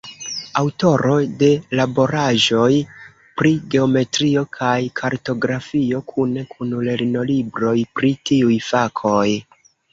[0.59, 1.49] Aŭtoro de
[1.79, 2.69] laboraĵoj
[3.41, 9.27] pri geometrio kaj kartografio kune kun lernolibroj pri tiuj fakoj.